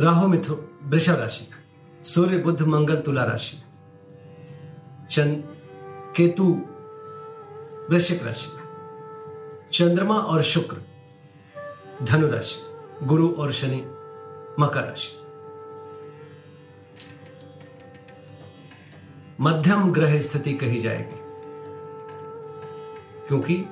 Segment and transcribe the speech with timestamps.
[0.00, 1.48] राहु मिथु, वृषभ राशि।
[2.04, 3.56] सूर्य, बुध, मंगल, तुला राशि।
[5.10, 5.44] चंद
[6.16, 6.44] केतु,
[7.90, 8.50] वृश्चिक राशि।
[9.72, 10.76] चंद्रमा और शुक्र,
[12.02, 13.82] धनु राशि, गुरु और शनि,
[14.60, 15.16] मकर राशि।
[19.40, 21.18] मध्यम ग्रह स्थिति कही जाएगी,
[23.28, 23.64] क्योंकि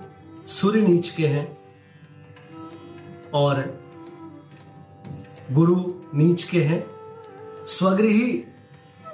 [0.46, 1.46] सूर्य नीच के हैं
[3.34, 3.83] और
[5.52, 6.86] गुरु नीच के हैं।
[7.66, 8.44] स्वगृही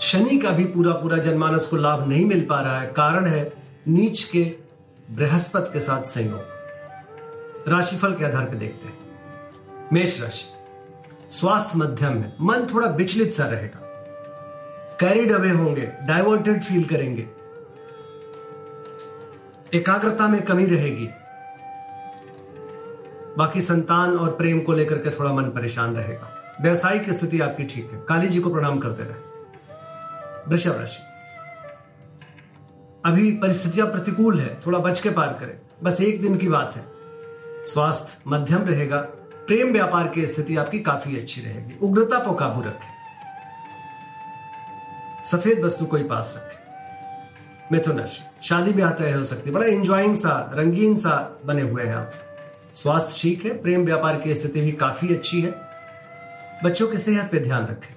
[0.00, 3.52] शनि का भी पूरा पूरा जनमानस को लाभ नहीं मिल पा रहा है। कारण है
[3.88, 4.56] नीच के
[5.10, 6.40] बृहस्पति के साथ संयोग।
[7.68, 8.98] राशिफल के आधार पर देखते हैं।
[9.92, 10.44] मेष राशि।
[11.30, 13.80] स्वास्थ्य मध्यम है। मन थोड़ा विचलित सा रहेगा।
[15.00, 17.26] कैरिड अवे होंगे। डाइवर्टेड फील करेंगे।
[19.74, 21.08] एकाग्रता में कमी रहेगी।
[23.38, 27.90] बाकी संतान और प्रेम को लेकर के थोड़ा मन परेशान रहेगा। व्यवसायिक स्थिति आपकी ठीक
[27.92, 29.30] है। काली जी को प्रणाम करते रहे।
[30.48, 31.02] वृषभ राशि।
[33.06, 36.84] अभी परिस्थितियाँ प्रतिकूल है, थोड़ा बच के पार करें। बस एक दिन की बात है।
[37.64, 38.96] स्वास्थ्य मध्यम रहेगा।
[39.46, 43.00] प्रेम व्यापार की स्थिति आपकी काफ़ी अच्छी रहेगी। उग्रता को काबू रखें।
[45.24, 46.60] सफ़ेद वस्तु कोई पास रखे।
[47.72, 51.94] मिथुन राशि। शादी ब्याह तय हो सकती बड़ा इंजॉइंग सा, रंगीन सा बने हुए हैं
[51.94, 52.29] आप।
[52.82, 55.50] स्वास्थ्य ठीक है, प्रेम व्यापार की स्थिति भी काफ़ी अच्छी है।
[56.64, 57.94] बच्चों की सेहत पे ध्यान रखें,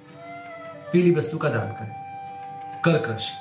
[0.92, 3.32] पीली वस्तु का दान करें कर्क राशि।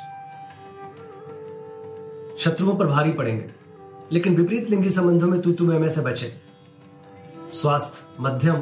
[2.44, 3.50] शत्रुओं पर भारी पड़ेंगे,
[4.12, 6.34] लेकिन विपरीत लिंगी संबंधों में तू तू मैं से बचे।
[7.52, 8.56] स्वास्थ्य, मध्यम,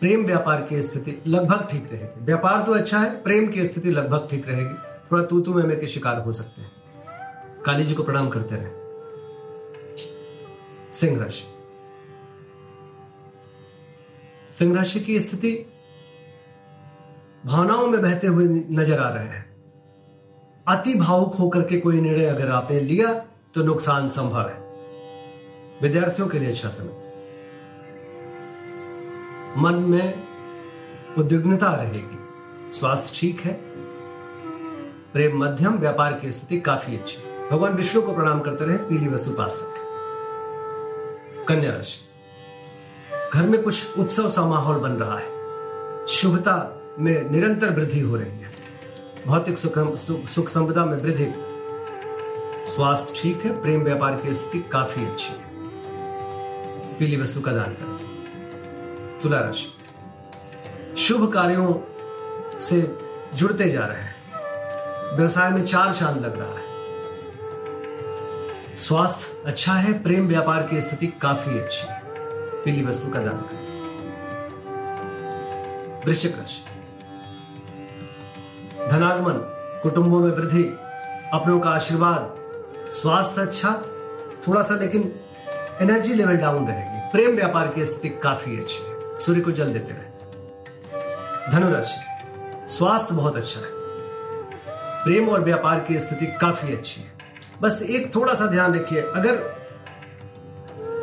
[0.00, 4.28] प्रेम व्यापार की स्थिति लगभग ठीक रहेगी। व्यापार तो अच्छा है, प्रेम की स्थिति लगभग
[4.30, 4.74] ठीक रहेगी,
[5.12, 6.70] थोड़ा तू तू के शिकार हो सकते हैं।
[7.66, 8.70] काली जी को प्रणाम करते रहे।
[10.92, 11.55] सिंह राशि।
[14.58, 15.66] सिंह राशि की स्थिति
[17.46, 19.44] भावनाओं में बहते हुए नज़र आ रहे हैं।
[20.68, 23.12] अति भावुक होकर के कोई निर्णय अगर आपने लिया
[23.54, 24.56] तो नुकसान संभव है।
[25.82, 27.04] विद्यार्थियों के लिए अच्छा समय।
[29.58, 30.22] मन में
[31.18, 33.52] उद्विग्नता रहेगी। स्वास्थ्य ठीक है।
[35.12, 37.18] प्रेम मध्यम, व्यापार की स्थिति काफ़ी अच्छी।
[37.50, 39.84] भगवान विष्णु को प्रणाम करते रहे, पीली वस्तु पास रखें।
[41.46, 42.05] कन्या राशि।
[43.36, 45.26] घर में कुछ उत्सव सा माहौल बन रहा है।
[46.06, 48.50] शुभता में निरंतर वृद्धि हो रही है।
[49.26, 49.96] भौतिक सुख
[50.28, 51.32] सुख संपदा में वृद्धि।
[52.64, 55.38] स्वास्थ्य ठीक है, प्रेम व्यापार की स्थिति काफ़ी अच्छी है।
[56.98, 59.72] पीली वस्तु का दान करें। तुला राशि।
[61.02, 61.74] शुभ कार्यों
[62.58, 62.98] से
[63.34, 64.16] जुड़ते जा रहे हैं।
[65.16, 66.64] व्यवसाय में चार चाँद लग रहा है।
[68.76, 72.05] स्वास्थ्य अच्छा है, प्रेम व्यापार की स्थिति काफ़ी अच्छी है।
[72.66, 73.76] पीली वस्तु का दान करें।
[76.06, 76.64] वृश्चिक राशि।
[78.88, 79.32] धनागमन,
[79.82, 80.64] कुटुंबों में वृद्धि,
[81.32, 82.36] अपनों का आशीर्वाद,
[82.92, 83.84] स्वास्थ्य अच्छा
[84.48, 85.20] थोड़ा सा लेकिन
[85.82, 89.94] एनर्जी लेवल डाउन रहेगी। प्रेम व्यापार की स्थिति काफ़ी अच्छी है। सूर्य को जल देते
[89.94, 90.10] रहे।
[91.52, 92.00] धनुराशि।
[92.72, 93.66] स्वास्थ्य बहुत अच्छा है।
[95.04, 97.12] प्रेम और व्यापार की स्थिति काफ़ी अच्छी है।
[97.62, 99.65] बस एक थोड़ा सा ध्यान रखिए। अगर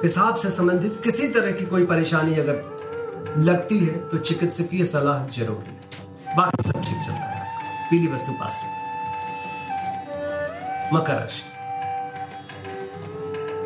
[0.04, 5.70] पेशाब से संबंधित किसी तरह की कोई परेशानी अगर लगती है तो चिकित्सकीय सलाह ज़रूरी
[5.70, 8.60] है। बाकी सब ठीक चल रहा है। पीली वस्तु पास
[10.94, 11.44] मकर राशि।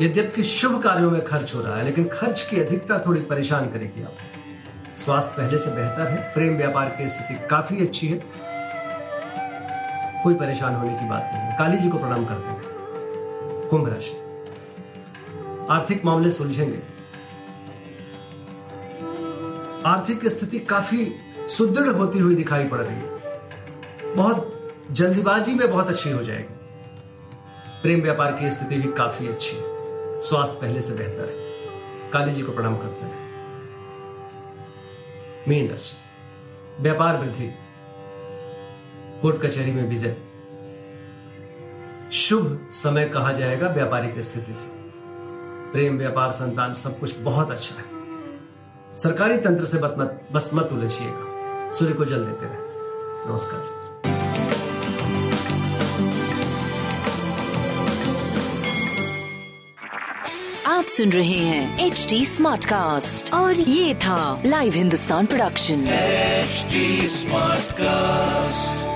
[0.06, 4.04] यद्यपि शुभ कार्यों में खर्च हो रहा है, लेकिन खर्च की अधिकता थोड़ी परेशान करेगी
[4.04, 4.14] आप।
[4.98, 8.22] स्वास्थ्य पहले से बेहतर है। प्रेम व्यापार की स्थिति काफ़ी अच्छी है।
[10.24, 12.62] कोई परेशान होने की बात नहीं है। काली जी को प्रणाम करते हैं।
[13.70, 14.27] कुंभ राशि।
[15.70, 16.80] आर्थिक मामले सुलझेंगे।
[19.86, 23.18] आर्थिक स्थिति काफ़ी सुदृढ़ होती हुई दिखाई पड़ रही है।
[24.16, 26.58] बहुत जल्दीबाजी में बहुत अच्छी हो जाएगी।
[27.82, 29.64] प्रेम व्यापार की स्थिति भी काफ़ी अच्छी है।
[30.22, 31.48] स्वास्थ्य पहले से बेहतर है।
[32.12, 33.28] काली जी को प्रणाम करते हैं।
[35.48, 35.96] मीन राशि।
[36.84, 37.52] व्यापार वृद्धि।
[39.22, 40.18] कोर्ट कचहरी में विजय।
[42.12, 44.77] शुभ समय कहा जाएगा व्यापारिक स्थिति से।
[45.72, 47.86] प्रेम व्यापार संतान सब कुछ बहुत अच्छा है।
[48.96, 53.76] सरकारी तंत्र से बत मत, बस मत उलझिएगा। सूर्य को जल देते रहे। नमस्कार।
[60.68, 67.08] आप सुन रहे हैं एच डी स्मार्ट कास्ट और ये था live Hindustan production HD
[67.08, 68.87] smart cast